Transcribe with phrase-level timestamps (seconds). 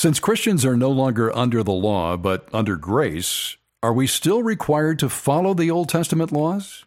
[0.00, 4.98] Since Christians are no longer under the law but under grace, are we still required
[5.00, 6.86] to follow the Old Testament laws?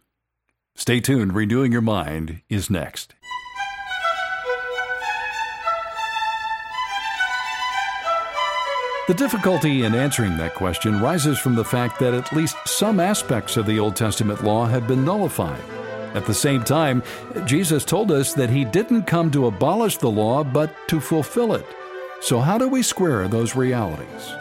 [0.74, 3.14] Stay tuned, Renewing Your Mind is next.
[9.08, 13.58] The difficulty in answering that question rises from the fact that at least some aspects
[13.58, 15.62] of the Old Testament law have been nullified.
[16.16, 17.04] At the same time,
[17.46, 21.68] Jesus told us that he didn't come to abolish the law, but to fulfill it.
[22.24, 24.32] So, how do we square those realities?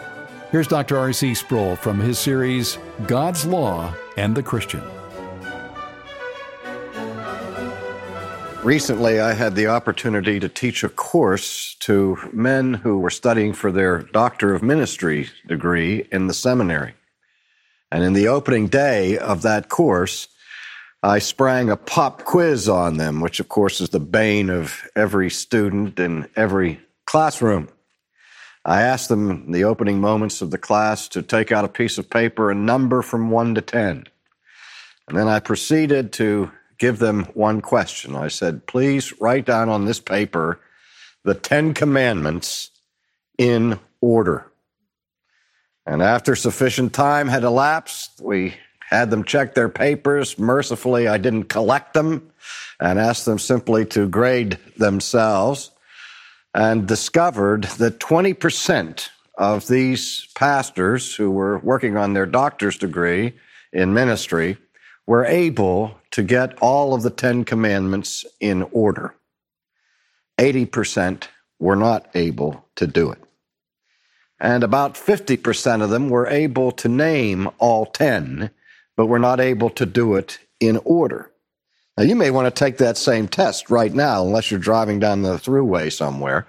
[0.52, 0.96] Here's Dr.
[0.96, 1.34] R.C.
[1.34, 2.78] Sproul from his series,
[3.08, 4.84] God's Law and the Christian.
[8.62, 13.72] Recently, I had the opportunity to teach a course to men who were studying for
[13.72, 16.94] their Doctor of Ministry degree in the seminary.
[17.90, 20.28] And in the opening day of that course,
[21.02, 25.30] I sprang a pop quiz on them, which of course is the bane of every
[25.30, 26.80] student in every
[27.12, 27.68] classroom.
[28.64, 31.98] I asked them in the opening moments of the class to take out a piece
[31.98, 34.04] of paper and number from 1 to 10.
[35.08, 38.16] And then I proceeded to give them one question.
[38.16, 40.58] I said, please write down on this paper
[41.22, 42.70] the Ten Commandments
[43.36, 44.50] in order.
[45.84, 48.54] And after sufficient time had elapsed, we
[48.88, 50.38] had them check their papers.
[50.38, 52.32] Mercifully, I didn't collect them
[52.80, 55.72] and asked them simply to grade themselves
[56.54, 63.32] and discovered that 20% of these pastors who were working on their doctor's degree
[63.72, 64.58] in ministry
[65.06, 69.14] were able to get all of the Ten Commandments in order.
[70.38, 71.24] 80%
[71.58, 73.18] were not able to do it.
[74.38, 78.50] And about 50% of them were able to name all 10,
[78.96, 81.31] but were not able to do it in order.
[81.96, 85.22] Now, you may want to take that same test right now, unless you're driving down
[85.22, 86.46] the thruway somewhere.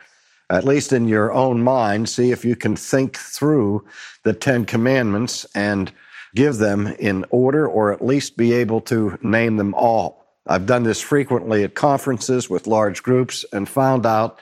[0.49, 3.85] At least in your own mind, see if you can think through
[4.23, 5.91] the Ten Commandments and
[6.33, 10.25] give them in order or at least be able to name them all.
[10.47, 14.39] I've done this frequently at conferences with large groups and found out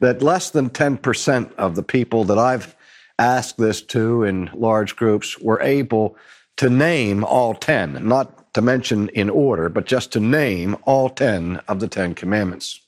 [0.00, 2.74] that less than 10% of the people that I've
[3.18, 6.16] asked this to in large groups were able
[6.56, 11.60] to name all 10, not to mention in order, but just to name all 10
[11.68, 12.80] of the 10 commandments.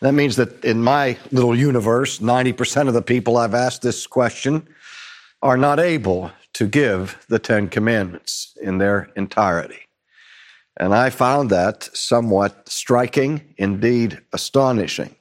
[0.00, 4.68] That means that in my little universe, 90% of the people I've asked this question
[5.42, 9.80] are not able to give the Ten Commandments in their entirety.
[10.78, 15.16] And I found that somewhat striking, indeed astonishing.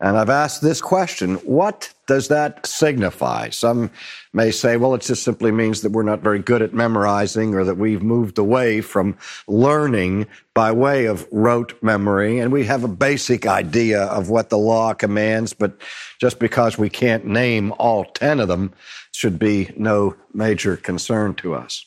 [0.00, 3.48] And I've asked this question what does that signify?
[3.50, 3.90] Some
[4.32, 7.64] may say, well, it just simply means that we're not very good at memorizing or
[7.64, 9.16] that we've moved away from
[9.46, 12.40] learning by way of rote memory.
[12.40, 15.80] And we have a basic idea of what the law commands, but
[16.20, 18.72] just because we can't name all 10 of them
[19.12, 21.86] should be no major concern to us.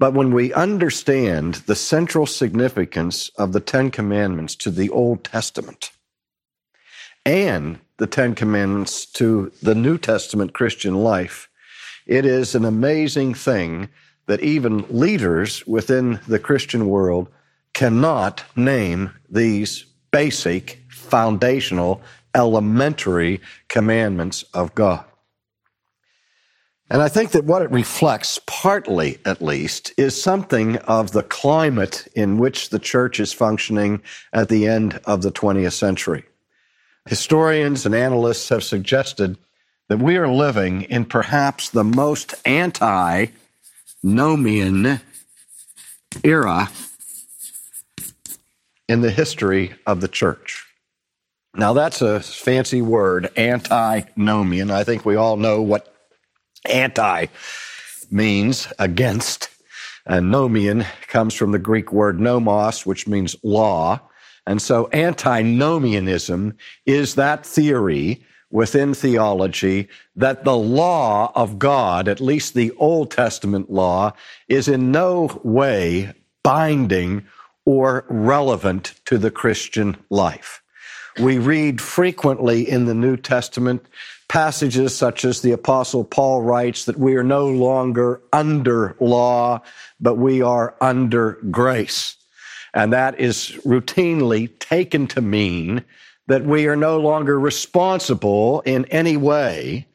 [0.00, 5.90] But when we understand the central significance of the Ten Commandments to the Old Testament,
[7.24, 11.48] and the Ten Commandments to the New Testament Christian life,
[12.06, 13.88] it is an amazing thing
[14.26, 17.28] that even leaders within the Christian world
[17.74, 22.00] cannot name these basic, foundational,
[22.34, 25.04] elementary commandments of God.
[26.90, 32.08] And I think that what it reflects, partly at least, is something of the climate
[32.14, 34.02] in which the church is functioning
[34.32, 36.24] at the end of the 20th century.
[37.08, 39.38] Historians and analysts have suggested
[39.88, 43.28] that we are living in perhaps the most anti
[44.04, 45.00] nomian
[46.22, 46.68] era
[48.90, 50.66] in the history of the church.
[51.54, 54.70] Now, that's a fancy word, antinomian.
[54.70, 55.94] I think we all know what
[56.68, 57.28] anti
[58.10, 59.48] means against.
[60.04, 64.02] And nomian comes from the Greek word nomos, which means law.
[64.48, 72.54] And so antinomianism is that theory within theology that the law of God, at least
[72.54, 74.14] the Old Testament law,
[74.48, 77.26] is in no way binding
[77.66, 80.62] or relevant to the Christian life.
[81.20, 83.84] We read frequently in the New Testament
[84.28, 89.60] passages such as the apostle Paul writes that we are no longer under law,
[90.00, 92.17] but we are under grace.
[92.78, 95.84] And that is routinely taken to mean
[96.28, 99.88] that we are no longer responsible in any way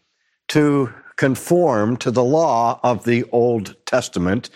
[0.50, 4.50] to conform to the law of the Old Testament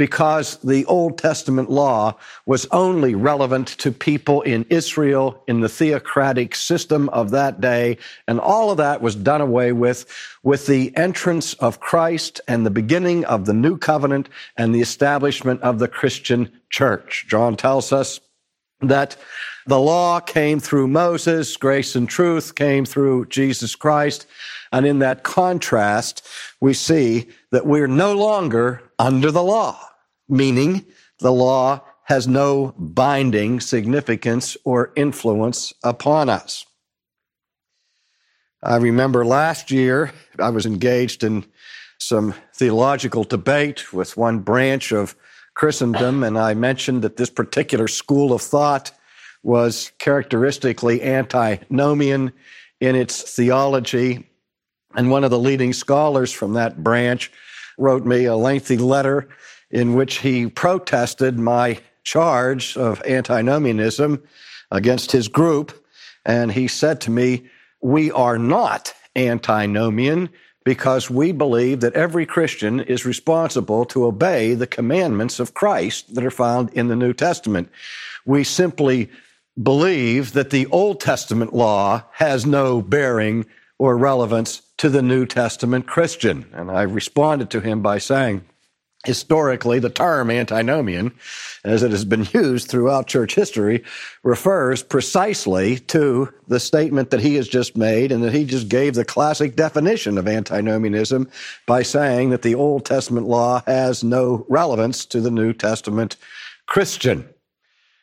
[0.00, 2.16] because the Old Testament law
[2.46, 7.98] was only relevant to people in Israel in the theocratic system of that day.
[8.26, 10.06] And all of that was done away with
[10.42, 15.60] with the entrance of Christ and the beginning of the new covenant and the establishment
[15.60, 17.26] of the Christian church.
[17.28, 18.20] John tells us
[18.80, 19.18] that
[19.66, 24.26] the law came through Moses, grace and truth came through Jesus Christ.
[24.72, 26.26] And in that contrast,
[26.58, 29.89] we see that we're no longer under the law,
[30.30, 30.84] meaning
[31.18, 36.66] the law has no binding significance or influence upon us.
[38.62, 41.44] I remember last year I was engaged in
[41.98, 45.14] some theological debate with one branch of
[45.54, 48.92] Christendom, and I mentioned that this particular school of thought
[49.42, 52.32] was characteristically antinomian
[52.80, 54.28] in its theology.
[54.94, 57.30] And one of the leading scholars from that branch
[57.78, 59.28] wrote me a lengthy letter
[59.70, 64.22] in which he protested my charge of antinomianism
[64.70, 65.86] against his group.
[66.24, 67.46] And he said to me,
[67.80, 70.30] We are not antinomian
[70.64, 76.24] because we believe that every Christian is responsible to obey the commandments of Christ that
[76.24, 77.70] are found in the New Testament.
[78.26, 79.10] We simply
[79.60, 83.46] believe that the Old Testament law has no bearing
[83.78, 86.46] or relevance to the New Testament Christian.
[86.52, 88.44] And I responded to him by saying,
[89.04, 91.12] historically, the term antinomian,
[91.64, 93.82] as it has been used throughout church history,
[94.22, 98.94] refers precisely to the statement that he has just made and that he just gave
[98.94, 101.28] the classic definition of antinomianism
[101.66, 106.16] by saying that the Old Testament law has no relevance to the New Testament
[106.66, 107.28] Christian.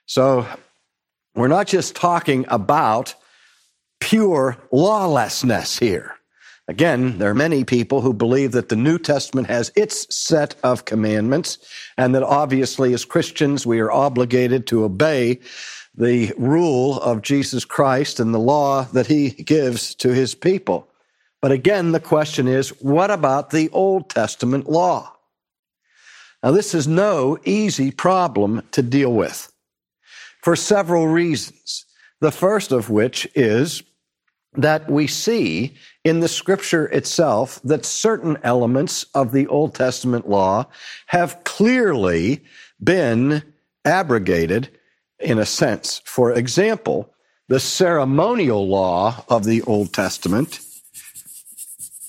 [0.08, 0.48] So
[1.36, 3.14] we're not just talking about
[4.00, 6.17] pure lawlessness here.
[6.70, 10.84] Again, there are many people who believe that the New Testament has its set of
[10.84, 11.60] commandments,
[11.98, 15.40] and that obviously, as Christians, we are obligated to obey
[15.96, 20.90] the rule of Jesus Christ and the law that he gives to his people.
[21.42, 25.14] But again, the question is what about the Old Testament law?
[26.44, 29.52] Now, this is no easy problem to deal with
[30.44, 31.86] for several reasons.
[32.20, 33.84] The first of which is
[34.54, 35.76] that we see
[36.08, 40.66] in the scripture itself that certain elements of the Old Testament law
[41.08, 42.44] have clearly
[42.82, 43.44] been
[43.84, 44.70] abrogated
[45.20, 46.02] in a sense.
[46.06, 47.14] For example,
[47.50, 50.60] the ceremonial law of the Old Testament,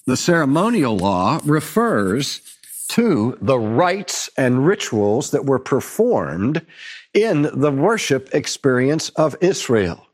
[0.07, 2.41] the ceremonial law refers
[2.89, 6.65] to the rites and rituals that were performed
[7.15, 10.08] in the worship experience of Israel.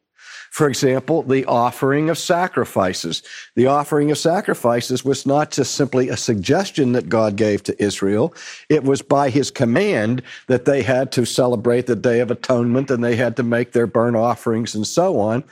[0.55, 3.25] For example, the offering of sacrifices.
[3.56, 8.33] The offering of sacrifices was not just simply a suggestion that God gave to Israel.
[8.69, 13.03] It was by his command that they had to celebrate the Day of Atonement and
[13.03, 15.43] they had to make their burnt offerings and so on.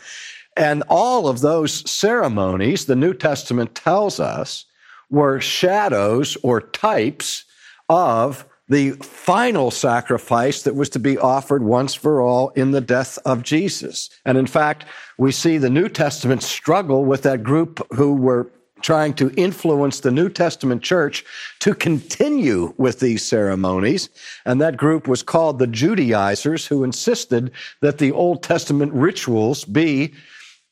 [0.56, 4.66] And all of those ceremonies, the New Testament tells us,
[5.10, 7.44] were shadows or types
[7.88, 13.18] of the final sacrifice that was to be offered once for all in the death
[13.24, 14.08] of Jesus.
[14.24, 14.84] And in fact,
[15.18, 18.50] we see the New Testament struggle with that group who were
[18.82, 21.24] trying to influence the New Testament church
[21.60, 24.08] to continue with these ceremonies.
[24.44, 30.12] And that group was called the Judaizers, who insisted that the Old Testament rituals be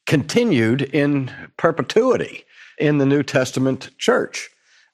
[0.06, 2.44] continued in perpetuity
[2.78, 4.50] in the New Testament church.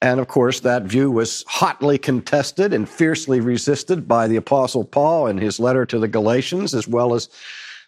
[0.06, 5.26] And of course, that view was hotly contested and fiercely resisted by the Apostle Paul
[5.26, 7.28] in his letter to the Galatians, as well as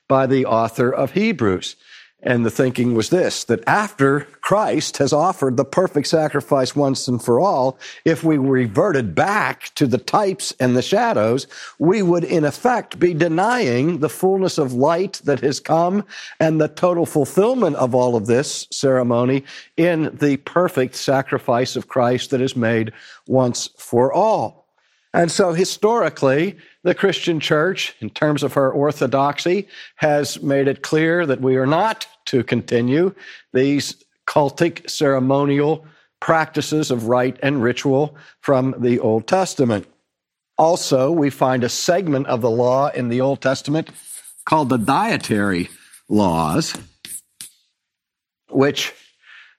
[0.08, 1.76] by the author of Hebrews.
[2.20, 7.22] And the thinking was this, that after Christ has offered the perfect sacrifice once and
[7.22, 11.46] for all, if we reverted back to the types and the shadows,
[11.78, 16.04] we would in effect be denying the fullness of light that has come
[16.40, 19.44] and the total fulfillment of all of this ceremony
[19.76, 22.92] in the perfect sacrifice of Christ that is made
[23.28, 24.67] once for all.
[25.14, 31.24] And so historically, the Christian church, in terms of her orthodoxy, has made it clear
[31.26, 33.14] that we are not to continue
[33.52, 35.86] these cultic ceremonial
[36.20, 39.86] practices of rite and ritual from the Old Testament.
[40.58, 43.90] Also, we find a segment of the law in the Old Testament
[44.44, 45.70] called the dietary
[46.08, 46.74] laws,
[48.50, 48.92] which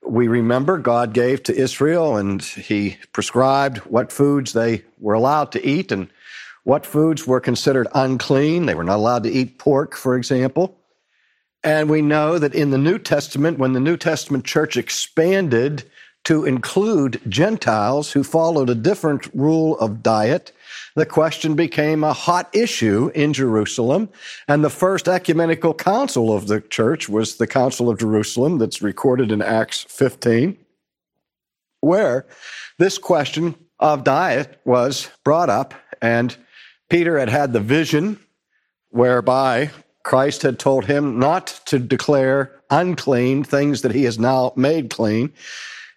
[0.06, 5.66] we remember God gave to Israel and he prescribed what foods they were allowed to
[5.66, 6.08] eat and
[6.64, 8.66] what foods were considered unclean.
[8.66, 10.76] They were not allowed to eat pork, for example.
[11.62, 15.84] And we know that in the New Testament, when the New Testament church expanded
[16.24, 20.52] to include Gentiles who followed a different rule of diet,
[21.00, 24.10] the question became a hot issue in Jerusalem.
[24.46, 29.32] And the first ecumenical council of the church was the Council of Jerusalem that's recorded
[29.32, 30.58] in Acts 15,
[31.80, 32.26] where
[32.76, 35.72] this question of diet was brought up.
[36.02, 36.36] And
[36.90, 38.20] Peter had had the vision
[38.90, 39.70] whereby
[40.02, 45.32] Christ had told him not to declare unclean things that he has now made clean.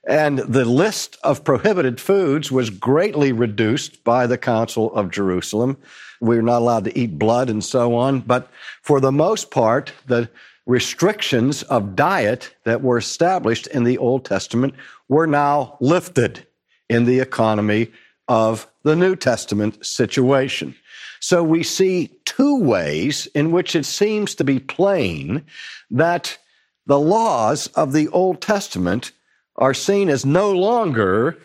[0.06, 5.78] And the list of prohibited foods was greatly reduced by the Council of Jerusalem.
[6.20, 8.20] We were not allowed to eat blood and so on.
[8.20, 8.50] But
[8.82, 10.30] for the most part, the
[10.66, 14.74] restrictions of diet that were established in the Old Testament
[15.08, 16.46] were now lifted
[16.90, 17.92] in the economy
[18.28, 20.76] of the New Testament situation.
[21.20, 25.46] So we see two ways in which it seems to be plain
[25.92, 26.38] that
[26.86, 29.14] the laws of the Old Testament
[29.56, 31.38] are seen as no longer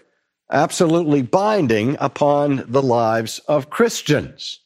[0.50, 4.60] absolutely binding upon the lives of Christians.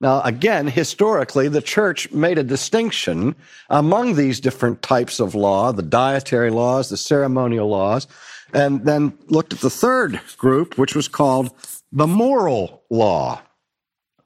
[0.00, 3.36] Now, again, historically, the church made a distinction
[3.70, 8.08] among these different types of law, the dietary laws, the ceremonial laws,
[8.52, 11.52] and then looked at the third group, which was called
[11.92, 13.42] the moral law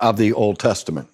[0.00, 1.08] of the Old Testament.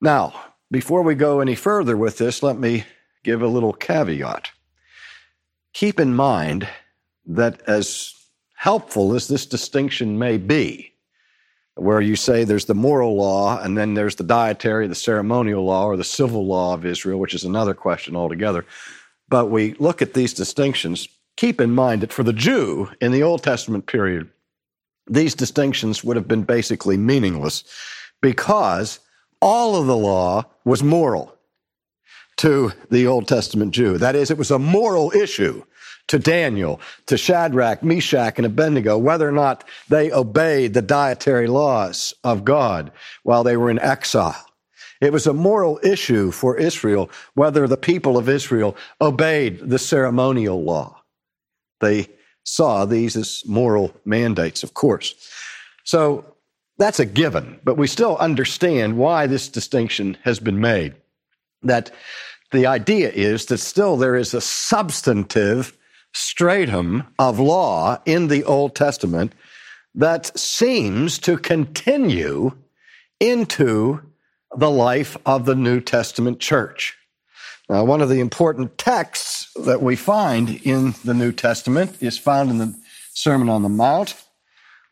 [0.00, 0.32] Now,
[0.70, 2.84] before we go any further with this, let me
[3.24, 4.50] give a little caveat
[5.78, 6.68] keep in mind
[7.24, 8.12] that as
[8.54, 10.92] helpful as this distinction may be,
[11.76, 15.86] where you say there's the moral law and then there's the dietary, the ceremonial law,
[15.86, 18.66] or the civil law of Israel, which is another question altogether.
[19.28, 21.06] But we look at these distinctions.
[21.36, 24.28] Keep in mind that for the Jew in the Old Testament period,
[25.06, 27.62] these distinctions would have been basically meaningless
[28.20, 28.98] because
[29.40, 31.37] all of the law was moral
[32.38, 33.98] to the Old Testament Jew.
[33.98, 35.64] That is, it was a moral issue
[36.08, 42.14] to Daniel, to Shadrach, Meshach, and Abednego, whether or not they obeyed the dietary laws
[42.24, 42.90] of God
[43.22, 44.44] while they were in exile.
[45.00, 50.62] It was a moral issue for Israel whether the people of Israel obeyed the ceremonial
[50.64, 51.02] law.
[51.80, 52.08] They
[52.42, 55.14] saw these as moral mandates, of course.
[55.84, 56.34] So
[56.78, 60.94] that's a given, but we still understand why this distinction has been made.
[61.62, 61.90] That
[62.50, 65.76] the idea is that still there is a substantive
[66.12, 69.32] stratum of law in the Old Testament
[69.94, 72.52] that seems to continue
[73.20, 74.00] into
[74.56, 76.96] the life of the New Testament church.
[77.68, 82.50] Now, one of the important texts that we find in the New Testament is found
[82.50, 82.74] in the
[83.12, 84.14] Sermon on the Mount,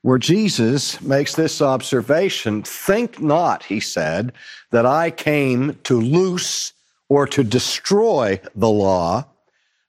[0.02, 4.32] where Jesus makes this observation Think not, he said,
[4.72, 6.72] that I came to loose
[7.08, 9.26] or to destroy the law,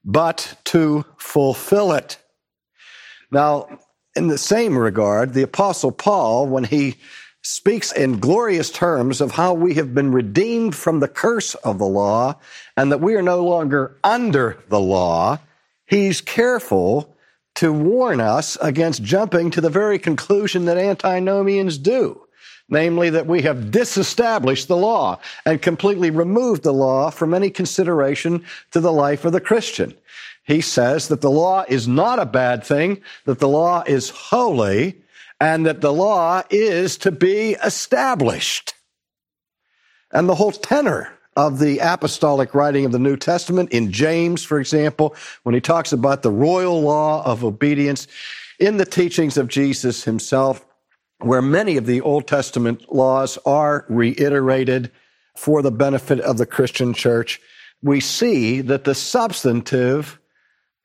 [0.04, 2.18] but to fulfill it.
[3.32, 3.80] Now,
[4.16, 6.96] in the same regard, the Apostle Paul, when he
[7.42, 11.86] speaks in glorious terms of how we have been redeemed from the curse of the
[11.86, 12.36] law
[12.76, 15.40] and that we are no longer under the law,
[15.86, 17.16] he's careful
[17.56, 22.27] to warn us against jumping to the very conclusion that antinomians do
[22.70, 28.44] namely that we have disestablished the law and completely removed the law from any consideration
[28.72, 29.94] to the life of the Christian.
[30.44, 34.96] He says that the law is not a bad thing, that the law is holy,
[35.40, 38.74] and that the law is to be established.
[40.12, 44.60] And the whole tenor of the apostolic writing of the New Testament in James, for
[44.60, 48.08] example, when he talks about the royal law of obedience
[48.60, 50.66] in the teachings of Jesus himself,
[51.20, 54.92] where many of the Old Testament laws are reiterated
[55.36, 57.40] for the benefit of the Christian church,
[57.82, 60.20] we see that the substantive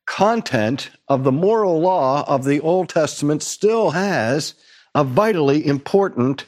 [0.07, 4.55] content of the moral law of the Old Testament still has
[4.95, 6.45] a vitally important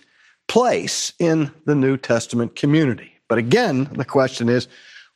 [0.48, 3.12] place in the New Testament community.
[3.28, 4.68] But again, the question is,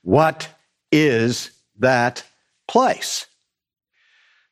[0.02, 0.48] what
[0.90, 2.24] is that
[2.66, 3.26] place?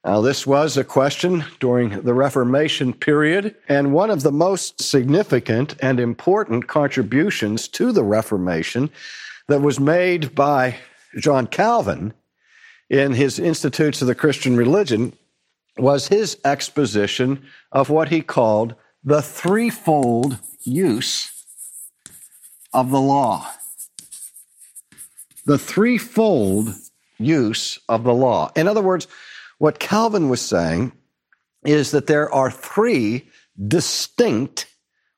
[0.06, 5.74] Now, this was a question during the Reformation period, and one of the most significant
[5.80, 8.90] and important contributions to the Reformation
[9.48, 10.76] that was made by
[11.18, 12.14] John Calvin
[12.88, 15.12] in his Institutes of the Christian Religion
[15.76, 21.32] was his exposition of what he called the threefold use
[22.72, 23.50] of the law.
[25.46, 26.76] The threefold
[27.18, 28.52] use of the law.
[28.54, 29.08] In other words,
[29.58, 30.92] what Calvin was saying
[31.64, 33.28] is that there are three
[33.66, 34.66] distinct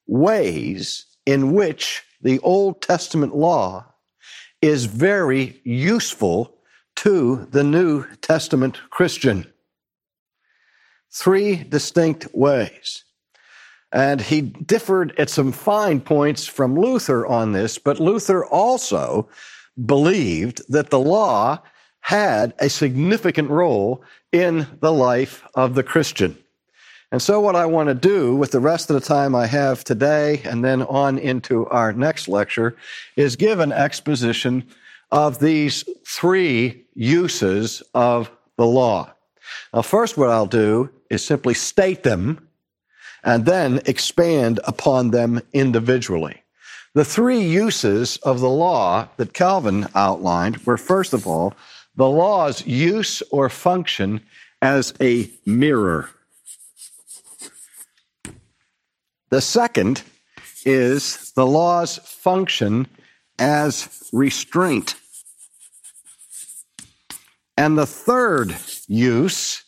[0.07, 3.85] ways in which the Old Testament law
[4.63, 6.57] is very useful
[6.97, 9.47] to the New Testament Christian.
[11.11, 13.05] three distinct ways.
[13.91, 19.29] And he differed at some fine points from Luther on this, but Luther also
[19.87, 21.63] believed that the law
[22.09, 26.35] had a significant role in the life of the Christian.
[27.13, 29.85] And so, what I want to do with the rest of the time I have
[29.85, 32.75] today and then on into our next lecture
[33.17, 34.67] is give an exposition
[35.13, 39.13] of these three uses of the law.
[39.75, 42.49] Now, first, what I'll do is simply state them
[43.23, 46.43] and then expand upon them individually.
[46.95, 51.53] The three uses of the law that Calvin outlined were, first of all,
[51.99, 54.21] the law's use or function
[54.63, 56.09] as a mirror.
[59.31, 60.05] The second
[60.65, 62.87] is the law's function
[63.37, 64.95] as restraint.
[67.57, 68.55] And the third
[68.87, 69.65] use,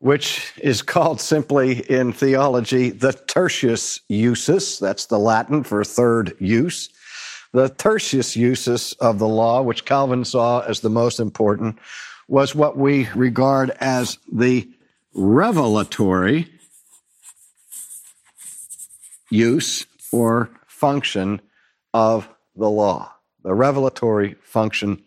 [0.00, 6.88] which is called simply in theology the tertius usus, that's the Latin for third use.
[7.56, 11.78] The tertius usus of the law, which Calvin saw as the most important,
[12.28, 14.68] was what we regard as the
[15.14, 16.50] revelatory
[19.30, 21.40] use or function
[21.94, 23.10] of the law,
[23.42, 25.02] the revelatory function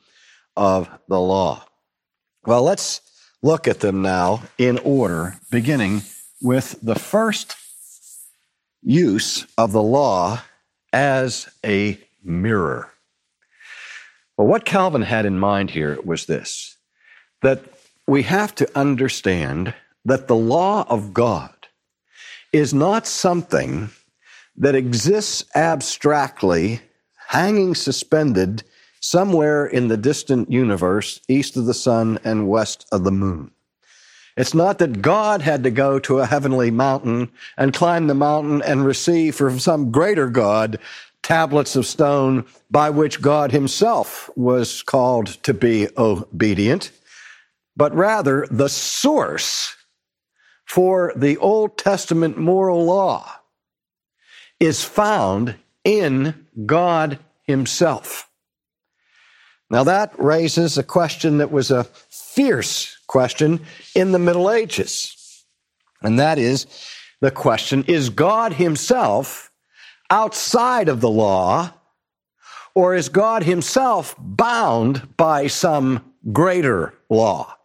[0.57, 1.63] of the law.
[2.47, 3.01] Well, let's
[3.43, 6.01] look at them now in order, beginning
[6.41, 7.55] with the first
[8.81, 10.41] use of the law
[10.91, 12.91] as a mirror.
[14.37, 16.77] Well, what Calvin had in mind here was this
[17.41, 17.63] that
[18.07, 19.73] we have to understand
[20.03, 21.53] that the law of God
[22.51, 23.89] is not something
[24.57, 26.81] that exists abstractly,
[27.27, 28.63] hanging suspended
[28.99, 33.51] somewhere in the distant universe, east of the sun and west of the moon.
[34.35, 38.61] It's not that God had to go to a heavenly mountain and climb the mountain
[38.61, 40.79] and receive from some greater God
[41.29, 46.91] tablets of stone by which God himself was called to be obedient,
[47.77, 49.75] but rather the source
[50.65, 53.31] for the Old Testament moral law
[54.59, 58.27] is found in God Himself.
[59.69, 63.59] Now, that raises a question that was a fierce question
[63.93, 65.45] in the Middle Ages.
[66.01, 66.65] And that is
[67.21, 69.49] the question is God Himself
[70.09, 71.73] outside of the law,
[72.75, 77.55] or is God Himself bound by some greater law?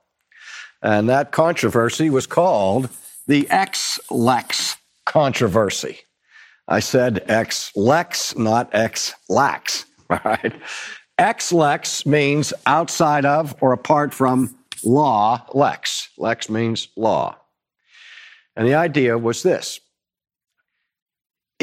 [0.82, 2.90] And that controversy was called
[3.26, 4.76] the ex lex
[5.06, 6.00] controversy.
[6.68, 10.52] I said ex lex, not ex lax, right?
[11.18, 16.08] Ex lex means outside of or apart from law, lex.
[16.18, 17.36] Lex means law.
[18.56, 19.80] And the idea was this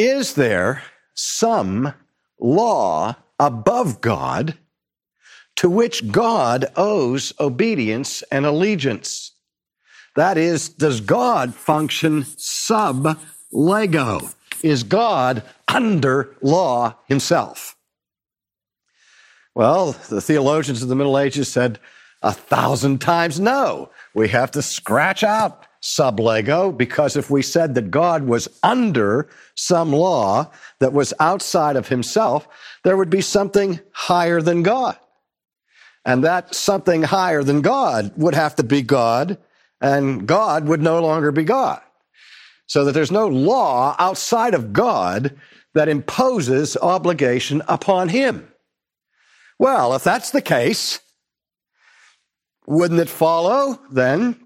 [0.03, 0.81] Is there
[1.13, 1.93] some
[2.39, 4.57] law above God
[5.57, 9.33] to which God owes obedience and allegiance?
[10.15, 13.19] That is, does God function sub
[13.51, 14.33] lege?
[14.63, 17.75] is God under law himself?
[19.53, 21.77] Well, the theologians of the Middle Ages said
[22.23, 23.91] a thousand times no.
[24.15, 29.29] We have to scratch out sub lege because if we said that God was under
[29.55, 32.47] some law that was outside of himself,
[32.83, 34.97] there would be something higher than God.
[36.05, 39.37] And that something higher than God would have to be God,
[39.79, 41.81] and God would no longer be God
[42.71, 45.37] so that there's no law outside of God
[45.73, 48.47] that imposes obligation upon him.
[49.59, 51.01] Well, if that's the case,
[52.65, 54.40] wouldn't it follow then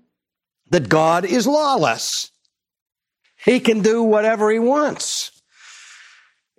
[0.75, 2.31] that God is lawless?
[3.37, 5.31] He can do whatever he wants.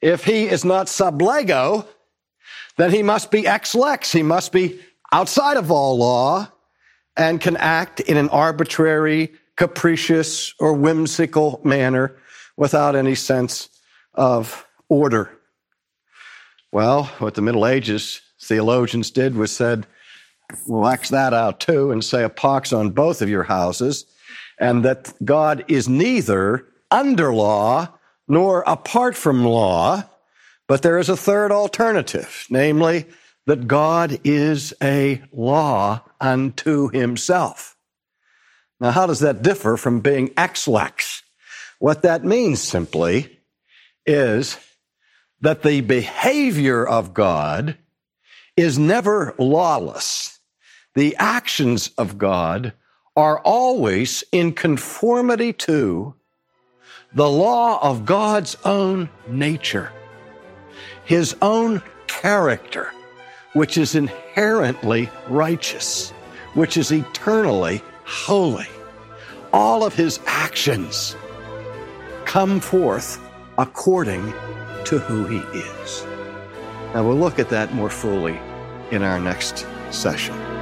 [0.01, 1.85] If he is not sub lege,
[2.79, 4.11] then he must be ex lex.
[4.11, 4.81] He must be
[5.13, 6.51] outside of all law
[7.15, 12.17] and can act in an arbitrary, capricious or whimsical manner
[12.57, 13.69] without any sense
[14.15, 15.31] of order.
[16.73, 19.87] Well, what the Middle Ages theologians did was said,
[20.67, 24.07] we'll X that out too and say a pox on both of your houses,
[24.59, 27.89] and that God is neither under law
[28.29, 30.03] nor apart from law,
[30.67, 33.07] but there is a third alternative, namely
[33.47, 37.77] that God is a law unto himself.
[38.81, 41.23] Now, how does that differ from being ex lex?
[41.79, 43.39] What that means simply
[44.05, 44.59] is
[45.41, 47.77] that the behavior of God
[48.57, 50.36] is never lawless.
[50.97, 52.73] The actions of God
[53.17, 56.15] are always in conformity to
[57.13, 59.93] the law of God's own nature,
[61.05, 62.91] His own character,
[63.53, 66.13] which is inherently righteous,
[66.55, 68.67] which is eternally holy.
[69.53, 71.15] All of His actions
[72.25, 73.21] come forth
[73.59, 74.33] according
[74.87, 76.07] to who He is.
[76.95, 78.41] Now we'll look at that more fully
[78.91, 80.56] in our next session.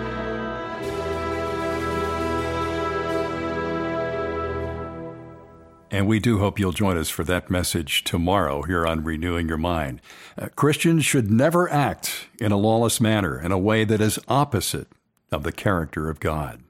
[5.94, 9.56] And we do hope you'll join us for that message tomorrow here on Renewing Your
[9.56, 10.00] Mind.
[10.36, 14.88] Uh, Christians should never act in a lawless manner, in a way that is opposite
[15.30, 16.64] of the character of God.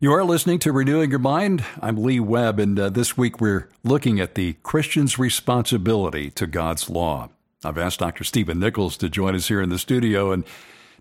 [0.00, 1.64] You are listening to Renewing Your Mind.
[1.80, 6.90] I'm Lee Webb, and uh, this week we're looking at the Christian's responsibility to God's
[6.90, 7.28] law.
[7.64, 8.24] I've asked Dr.
[8.24, 10.42] Stephen Nichols to join us here in the studio, and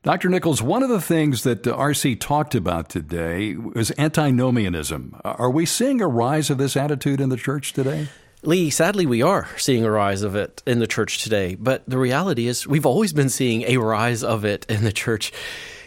[0.03, 0.29] Dr.
[0.29, 5.19] Nichols, one of the things that uh, RC talked about today was antinomianism.
[5.25, 8.07] Are we seeing a rise of this attitude in the church today?
[8.43, 11.55] Lee, sadly, we are seeing a rise of it in the church today.
[11.55, 15.33] But the reality is, we've always been seeing a rise of it in the church.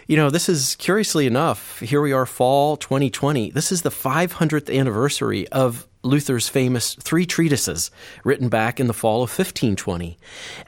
[0.08, 3.52] You know, this is curiously enough, here we are, fall 2020.
[3.52, 7.90] This is the 500th anniversary of Luther's famous three treatises
[8.24, 10.18] written back in the fall of 1520.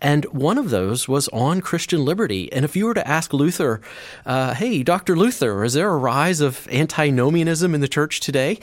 [0.00, 2.52] And one of those was on Christian liberty.
[2.52, 3.80] And if you were to ask Luther,
[4.26, 5.16] uh, hey, Dr.
[5.16, 8.58] Luther, is there a rise of antinomianism in the church today?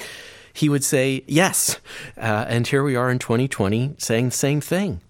[0.53, 1.79] He would say yes.
[2.17, 5.01] Uh, and here we are in 2020 saying the same thing.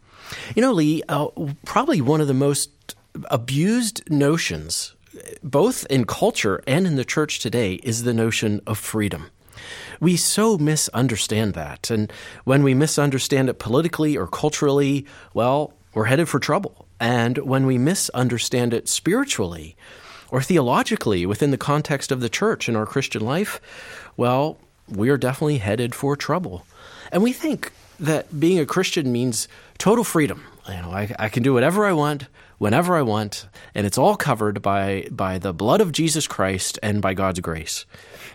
[0.56, 1.28] You know, Lee, uh,
[1.66, 2.96] probably one of the most
[3.32, 4.94] abused notions
[5.44, 9.30] both in culture and in the church today, is the notion of freedom.
[10.00, 11.90] We so misunderstand that.
[11.90, 12.12] And
[12.44, 16.86] when we misunderstand it politically or culturally, well, we're headed for trouble.
[17.00, 19.76] And when we misunderstand it spiritually
[20.32, 23.60] or theologically within the context of the church in our Christian life,
[24.18, 26.66] well, we are definitely headed for trouble.
[27.12, 30.44] And we think that being a Christian means total freedom.
[30.68, 34.16] You know, I, I can do whatever I want, whenever I want, and it's all
[34.16, 37.86] covered by, by the blood of Jesus Christ and by God's grace.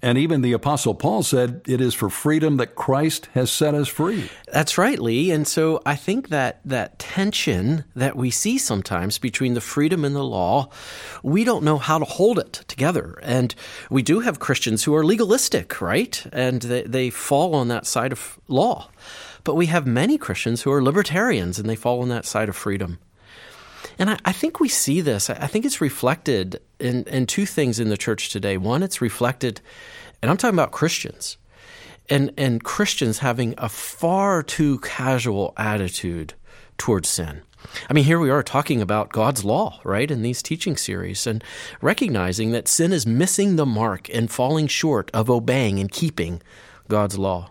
[0.04, 3.88] And even the Apostle Paul said it is for freedom that Christ has set us
[3.88, 4.28] free.
[4.52, 5.30] That's right, Lee.
[5.30, 10.14] And so I think that that tension that we see sometimes between the freedom and
[10.14, 10.68] the law,
[11.22, 13.18] we don't know how to hold it together.
[13.22, 13.54] And
[13.88, 16.22] we do have Christians who are legalistic, right?
[16.34, 18.90] And they, they fall on that side of law.
[19.42, 22.56] But we have many Christians who are libertarians and they fall on that side of
[22.56, 22.98] freedom.
[23.98, 25.30] And I, I, think we see this.
[25.30, 28.56] I think it's reflected in, in two things in the church today.
[28.56, 29.60] One, it's reflected,
[30.20, 31.36] and I'm talking about Christians,
[32.10, 36.34] and, and Christians having a far too casual attitude
[36.76, 37.42] towards sin.
[37.88, 41.42] I mean, here we are talking about God's law, right, in these teaching series, and
[41.80, 46.42] recognizing that sin is missing the mark and falling short of obeying and keeping
[46.88, 47.50] God's law.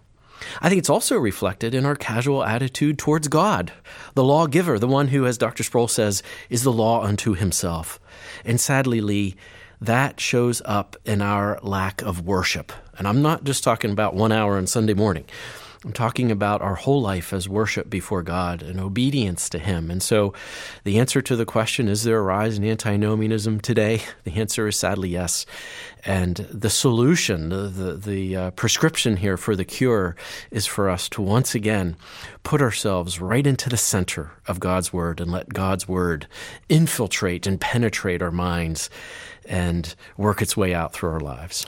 [0.62, 3.72] I think it's also reflected in our casual attitude towards God,
[4.14, 5.64] the lawgiver, the one who, as Dr.
[5.64, 8.00] Sproul says, is the law unto himself.
[8.46, 9.36] And sadly, Lee,
[9.82, 12.72] that shows up in our lack of worship.
[12.98, 15.26] And I'm not just talking about one hour on Sunday morning.
[15.86, 19.92] I'm talking about our whole life as worship before God and obedience to Him.
[19.92, 20.34] And so
[20.86, 24.02] the answer to the question, is there a rise in antinomianism today?
[24.24, 25.46] The answer is sadly yes.
[26.06, 30.16] And the solution, the, the, the uh, prescription here for the cure
[30.50, 31.98] is for us to once again
[32.44, 36.28] put ourselves right into the center of God's Word and let God's Word
[36.70, 38.90] infiltrate and penetrate our minds
[39.46, 41.66] and work its way out through our lives.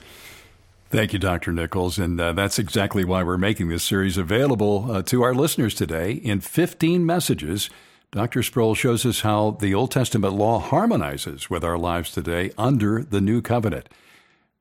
[0.89, 1.51] Thank you, Dr.
[1.51, 1.97] Nichols.
[1.97, 6.11] And uh, that's exactly why we're making this series available uh, to our listeners today
[6.11, 7.69] in 15 messages.
[8.11, 8.43] Dr.
[8.43, 13.19] Sproul shows us how the Old Testament law harmonizes with our lives today under the
[13.19, 13.89] new covenant.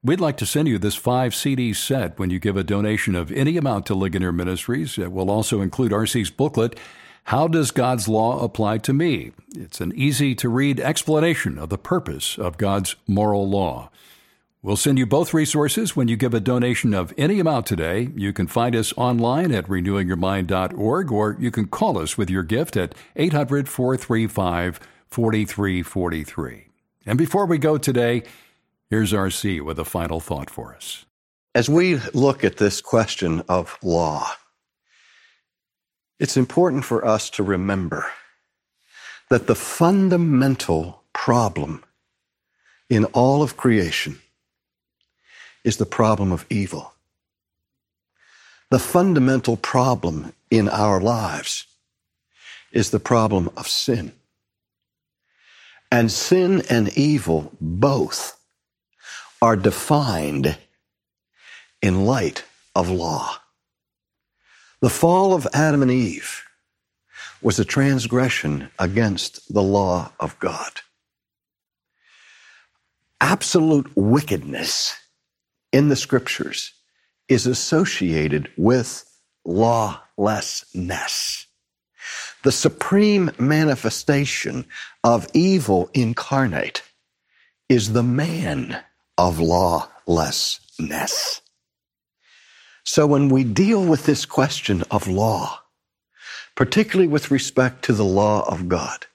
[0.02, 3.30] We'd like to send you this five CD set when you give a donation of
[3.30, 4.98] any amount to Ligonier Ministries.
[4.98, 6.78] It will also include RC's booklet,
[7.24, 9.32] How Does God's Law Apply to Me?
[9.54, 13.90] It's an easy to read explanation of the purpose of God's moral law.
[14.64, 18.08] We'll send you both resources when you give a donation of any amount today.
[18.16, 22.74] You can find us online at renewingyourmind.org or you can call us with your gift
[22.78, 26.68] at 800 435 4343.
[27.04, 28.22] And before we go today,
[28.88, 31.04] here's RC with a final thought for us.
[31.54, 34.26] As we look at this question of law,
[36.18, 38.06] it's important for us to remember
[39.28, 41.84] that the fundamental problem
[42.88, 44.20] in all of creation
[45.64, 46.92] is the problem of evil.
[48.70, 51.66] The fundamental problem in our lives
[52.72, 54.12] is the problem of sin.
[55.90, 58.38] And sin and evil both
[59.40, 60.58] are defined
[61.80, 63.36] in light of law.
[64.80, 66.42] The fall of Adam and Eve
[67.40, 70.80] was a transgression against the law of God.
[73.20, 74.94] Absolute wickedness
[75.74, 76.72] in the scriptures
[77.28, 79.04] is associated with
[79.44, 81.48] lawlessness.
[82.44, 84.66] The supreme manifestation
[85.02, 86.84] of evil incarnate
[87.68, 88.84] is the man
[89.18, 91.40] of lawlessness.
[92.84, 95.60] So when we deal with this question of law,
[96.54, 99.06] particularly with respect to the law of God,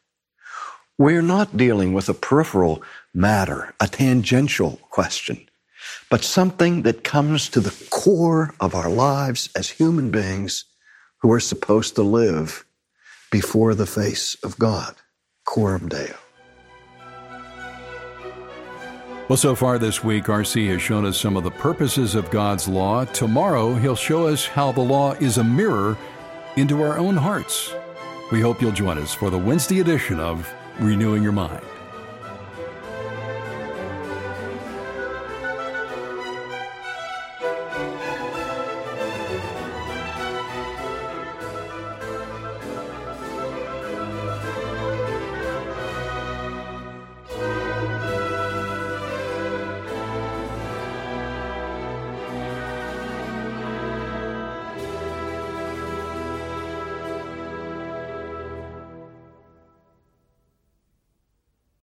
[0.97, 5.48] we're not dealing with a peripheral matter, a tangential question,
[6.09, 10.65] but something that comes to the core of our lives as human beings
[11.21, 12.65] who are supposed to live
[13.31, 14.95] before the face of God.
[15.45, 16.15] Coram Deo.
[19.29, 22.67] Well, so far this week, RC has shown us some of the purposes of God's
[22.67, 23.05] law.
[23.05, 25.95] Tomorrow, he'll show us how the law is a mirror
[26.55, 27.71] into our own hearts.
[28.31, 31.63] We hope you'll join us for the Wednesday edition of Renewing Your Mind.